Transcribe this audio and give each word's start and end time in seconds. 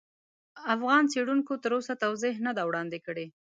افغان 0.75 1.03
څېړونکو 1.11 1.53
تر 1.63 1.71
اوسه 1.77 1.93
توضیح 2.03 2.35
نه 2.45 2.51
دي 2.57 2.63
وړاندې 2.65 2.99
کړي. 3.05 3.25